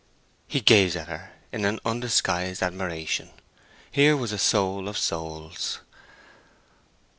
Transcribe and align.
He 0.47 0.61
gazed 0.61 0.95
at 0.97 1.09
her 1.09 1.31
in 1.51 1.79
undisguised 1.85 2.63
admiration. 2.63 3.29
Here 3.91 4.17
was 4.17 4.31
a 4.31 4.39
soul 4.39 4.87
of 4.87 4.97
souls! 4.97 5.81